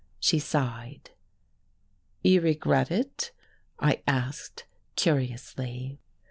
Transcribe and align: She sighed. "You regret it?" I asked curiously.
She 0.19 0.39
sighed. 0.39 1.11
"You 2.23 2.41
regret 2.41 2.89
it?" 2.89 3.29
I 3.79 4.01
asked 4.07 4.65
curiously. 4.95 5.99